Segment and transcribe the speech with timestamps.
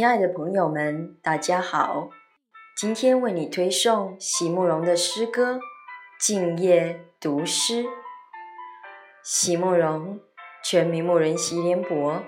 [0.00, 2.08] 亲爱的朋友们，大家好！
[2.74, 5.56] 今天为你推送席慕容的诗歌
[6.18, 7.82] 《静夜读诗》。
[9.22, 10.18] 席慕容，
[10.64, 12.22] 全名慕人席联博，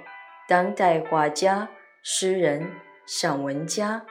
[0.47, 1.71] 当代画家、
[2.03, 2.73] 诗人、
[3.07, 4.05] 散文家。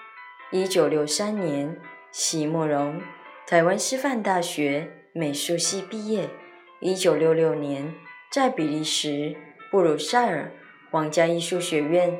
[0.50, 1.80] 一九六三年，
[2.12, 3.00] 席慕容
[3.46, 6.32] 台湾师范大学美术系毕业。
[6.80, 7.94] 一九六六年，
[8.32, 9.38] 在比利时
[9.70, 10.52] 布鲁塞尔
[10.90, 12.20] 皇家艺术学院。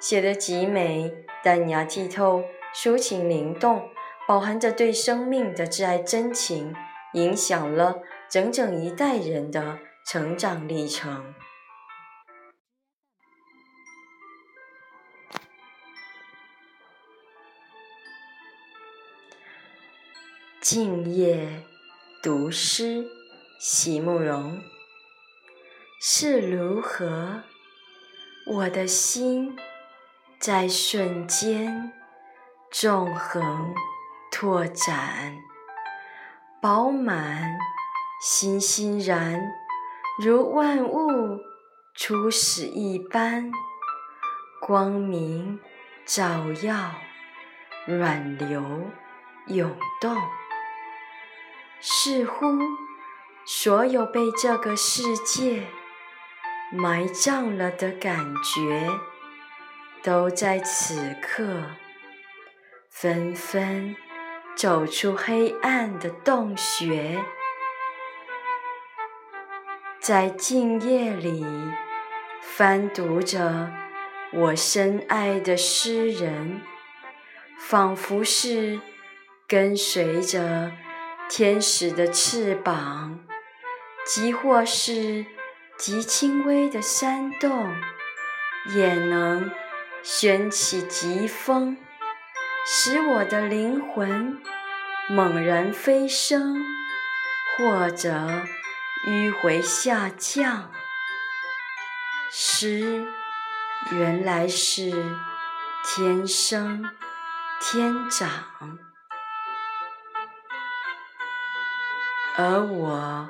[0.00, 3.90] 写得极美，淡雅剔透，抒情灵动，
[4.26, 6.74] 饱含着对生命的挚爱真情，
[7.14, 11.34] 影响了整整一代人的成长历程。
[20.60, 21.64] 静夜
[22.22, 23.04] 读诗，
[23.58, 24.60] 席慕容。
[26.00, 27.42] 是如何？
[28.46, 29.56] 我的心。
[30.40, 31.92] 在瞬间，
[32.70, 33.74] 纵横
[34.30, 35.36] 拓展，
[36.62, 37.58] 饱满，
[38.22, 39.42] 欣欣然，
[40.22, 41.40] 如万物
[41.92, 43.50] 初始一般，
[44.60, 45.58] 光明
[46.06, 46.94] 照耀，
[47.84, 48.62] 软流
[49.48, 50.16] 涌动，
[51.80, 52.46] 似乎
[53.44, 55.66] 所有被这个世界
[56.70, 58.88] 埋葬了的感觉。
[60.02, 61.62] 都在此刻
[62.88, 63.96] 纷纷
[64.56, 67.18] 走出黑暗的洞穴，
[70.00, 71.44] 在静夜里
[72.40, 73.70] 翻读着
[74.32, 76.60] 我深爱的诗人，
[77.58, 78.80] 仿佛是
[79.46, 80.72] 跟随着
[81.28, 83.20] 天使的翅膀，
[84.06, 85.26] 即或是
[85.76, 87.74] 极轻微的煽动，
[88.74, 89.50] 也能。
[90.10, 91.76] 掀起疾风，
[92.64, 94.40] 使我的灵魂
[95.06, 96.64] 猛然飞升，
[97.58, 98.10] 或者
[99.06, 100.72] 迂回下降。
[102.32, 103.06] 诗
[103.90, 104.90] 原来是
[105.84, 106.88] 天生
[107.60, 108.78] 天长，
[112.38, 113.28] 而我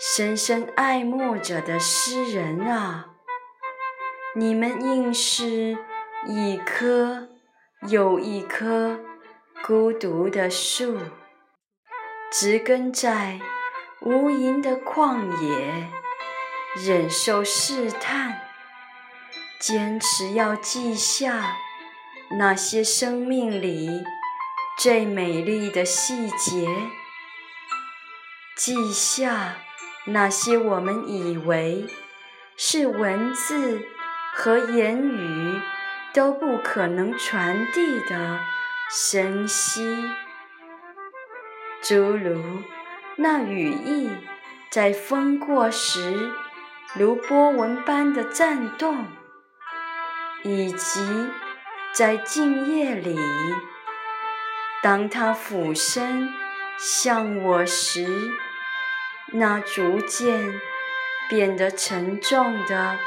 [0.00, 3.10] 深深爱慕着的诗人啊，
[4.34, 5.76] 你们应是。
[6.26, 7.28] 一棵
[7.88, 8.98] 又一棵
[9.62, 10.98] 孤独的树，
[12.32, 13.38] 植根在
[14.00, 15.90] 无垠的旷野，
[16.82, 18.40] 忍受试探，
[19.60, 21.56] 坚持要记下
[22.38, 24.02] 那些生命里
[24.78, 26.66] 最美丽的细节，
[28.56, 29.56] 记下
[30.06, 31.84] 那些我们以为
[32.56, 33.86] 是文字
[34.32, 35.53] 和言语。
[36.14, 38.38] 都不可能传递的
[38.88, 40.08] 声息，
[41.82, 42.62] 诸如
[43.16, 44.08] 那羽翼
[44.70, 46.30] 在风过时
[46.94, 49.06] 如波纹般的颤动，
[50.44, 51.00] 以及
[51.92, 53.18] 在静夜里，
[54.84, 56.32] 当它俯身
[56.78, 58.06] 向我时，
[59.32, 60.60] 那逐渐
[61.28, 62.98] 变得沉重的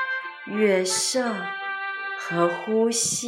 [0.45, 1.33] 月色。
[2.17, 3.27] 和呼吸。